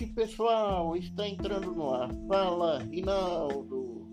[0.00, 0.96] noite, pessoal.
[0.96, 2.10] Está entrando no ar.
[2.26, 4.08] Fala, Rinaldo.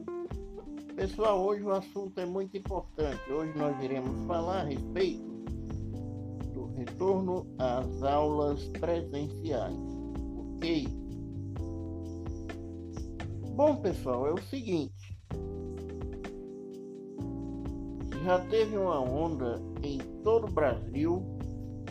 [0.96, 3.31] Pessoal, hoje o assunto é muito importante.
[3.31, 5.23] Hoje nós iremos falar a respeito
[6.53, 9.78] do retorno às aulas presenciais.
[10.35, 10.87] Ok?
[13.56, 15.17] Bom, pessoal, é o seguinte.
[18.26, 21.36] Já teve uma onda em todo o Brasil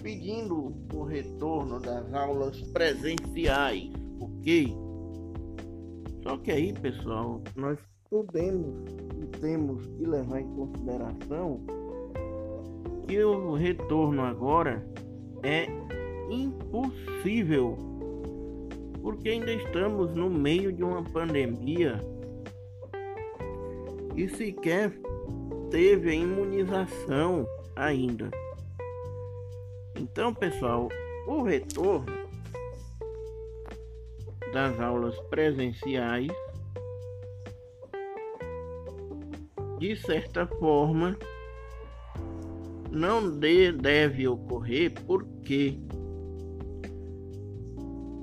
[0.06, 4.73] pedindo o retorno das aulas presenciais, ok?
[6.23, 7.77] Só que aí, pessoal, nós
[8.09, 8.84] podemos
[9.20, 11.61] e temos que levar em consideração
[13.09, 14.88] que o retorno agora
[15.42, 15.66] é
[16.30, 17.77] impossível,
[19.02, 21.98] porque ainda estamos no meio de uma pandemia
[24.14, 24.92] e sequer
[25.69, 27.45] teve a imunização
[27.75, 28.30] ainda.
[30.09, 30.88] Então, pessoal,
[31.27, 32.06] o retorno
[34.53, 36.31] das aulas presenciais,
[39.81, 41.19] de certa forma,
[42.89, 45.77] não de, deve ocorrer porque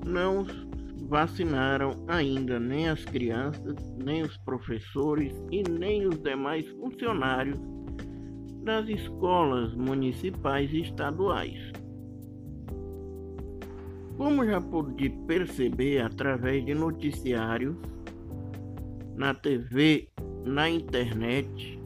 [0.06, 0.46] não
[1.06, 7.73] vacinaram ainda nem as crianças, nem os professores e nem os demais funcionários
[8.64, 11.72] das escolas municipais e estaduais.
[14.16, 17.76] Como já pude perceber através de noticiários,
[19.16, 20.08] na TV,
[20.44, 21.78] na internet,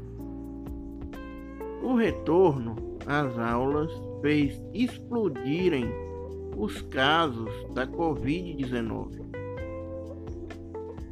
[1.82, 2.76] o retorno
[3.06, 5.86] às aulas fez explodirem
[6.56, 9.26] os casos da Covid-19.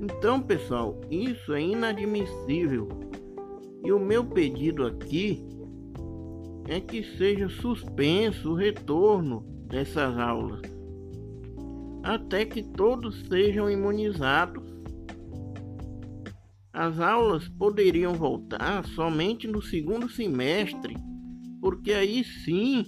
[0.01, 2.89] Então, pessoal, isso é inadmissível.
[3.85, 5.46] E o meu pedido aqui
[6.69, 10.61] é que seja suspenso o retorno dessas aulas,
[12.03, 14.65] até que todos sejam imunizados.
[16.73, 20.97] As aulas poderiam voltar somente no segundo semestre,
[21.61, 22.85] porque aí sim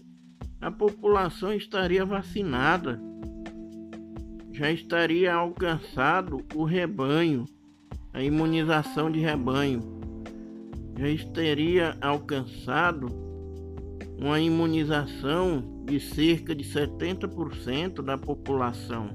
[0.61, 3.01] a população estaria vacinada,
[4.53, 7.45] já estaria alcançado o rebanho,
[8.13, 9.81] a imunização de rebanho,
[10.99, 13.28] já estaria alcançado
[14.19, 19.11] uma imunização de cerca de 70% da população.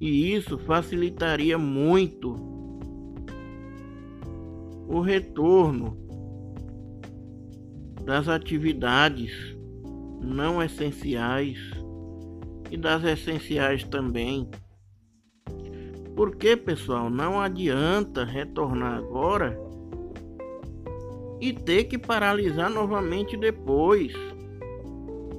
[0.00, 2.34] E isso facilitaria muito
[4.88, 5.98] o retorno
[8.04, 9.30] das atividades
[10.20, 11.58] não essenciais
[12.70, 14.48] e das essenciais também.
[16.16, 19.67] Porque, pessoal, não adianta retornar agora
[21.40, 24.12] e ter que paralisar novamente depois,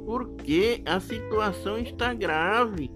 [0.05, 2.91] porque a situação está grave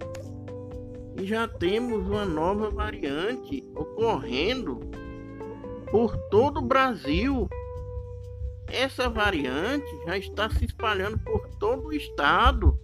[1.20, 4.80] e já temos uma nova variante ocorrendo
[5.92, 7.48] por todo o Brasil.
[8.68, 12.80] Essa variante já está se espalhando por todo o estado.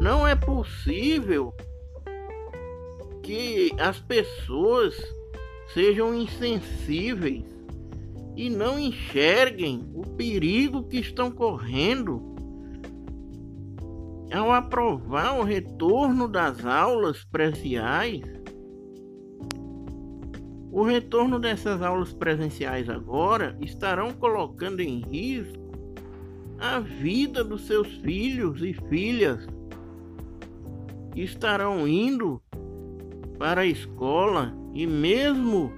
[0.00, 1.52] Não é possível
[3.22, 4.94] que as pessoas
[5.72, 7.44] sejam insensíveis
[8.36, 12.34] e não enxerguem o perigo que estão correndo
[14.32, 18.22] ao aprovar o retorno das aulas presenciais.
[20.72, 25.62] O retorno dessas aulas presenciais agora estarão colocando em risco
[26.58, 29.46] a vida dos seus filhos e filhas.
[31.14, 32.42] Estarão indo
[33.38, 35.72] para a escola e mesmo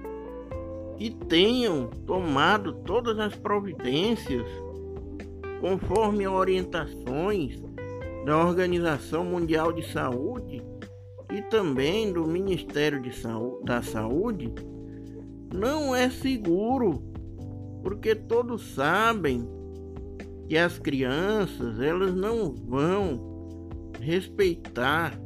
[0.97, 4.45] que tenham tomado todas as providências
[5.61, 7.59] conforme orientações
[8.25, 10.61] da Organização Mundial de Saúde
[11.31, 14.53] e também do Ministério de Saúde, da Saúde,
[15.53, 17.03] não é seguro,
[17.83, 19.47] porque todos sabem
[20.47, 25.19] que as crianças elas não vão respeitar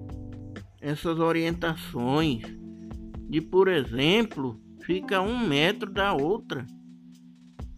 [0.81, 2.41] essas orientações
[3.29, 4.59] de, por exemplo,
[4.91, 6.67] fica a um metro da outra.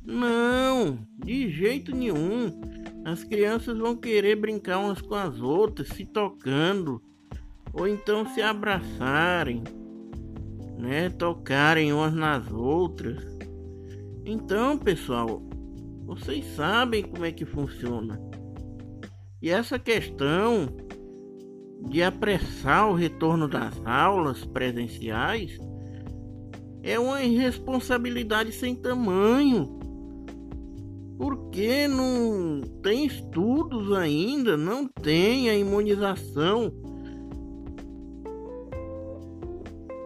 [0.03, 2.59] Não, de jeito nenhum.
[3.05, 6.99] As crianças vão querer brincar umas com as outras, se tocando,
[7.71, 9.61] ou então se abraçarem,
[10.79, 11.07] né?
[11.11, 13.23] Tocarem umas nas outras.
[14.25, 15.39] Então, pessoal,
[16.07, 18.19] vocês sabem como é que funciona.
[19.39, 20.67] E essa questão
[21.89, 25.59] de apressar o retorno das aulas presenciais
[26.83, 29.79] é uma irresponsabilidade sem tamanho.
[31.17, 36.71] Porque não tem estudos ainda, não tem a imunização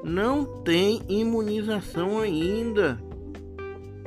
[0.08, 2.98] não tem imunização ainda.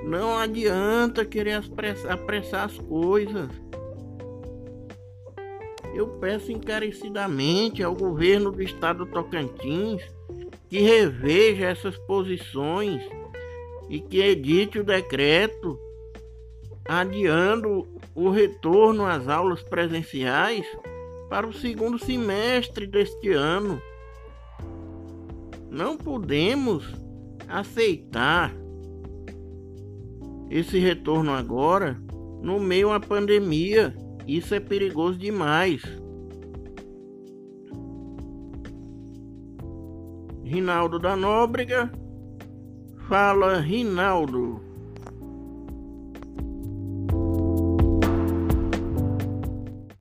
[0.03, 1.63] Não adianta querer
[2.09, 3.51] apressar, as coisas.
[5.95, 10.03] Eu peço encarecidamente ao governo do estado do Tocantins
[10.71, 13.03] que reveja essas posições
[13.89, 15.77] e que edite o decreto
[16.89, 20.65] adiando o retorno às aulas presenciais
[21.29, 23.83] para o segundo semestre deste ano.
[25.69, 26.87] Não podemos
[27.49, 28.55] aceitar
[30.49, 32.01] esse retorno agora
[32.43, 33.95] no meio à pandemia.
[34.27, 35.83] Isso é perigoso demais.
[40.51, 41.89] Rinaldo da Nóbrega
[43.09, 44.70] fala Rinaldo.